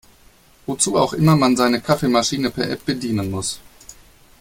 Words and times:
Wozu 0.65 0.97
auch 0.97 1.13
immer 1.13 1.35
man 1.35 1.55
seine 1.55 1.79
Kaffeemaschine 1.79 2.49
per 2.49 2.67
App 2.71 2.85
bedienen 2.87 3.29
muss. 3.29 3.59